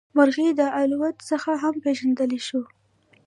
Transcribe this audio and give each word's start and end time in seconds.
مرغۍ 0.17 0.49
د 0.59 0.61
الوت 0.81 1.17
څخه 1.29 1.51
هم 1.61 1.75
پېژندلی 1.83 2.39
شو. 2.47 2.61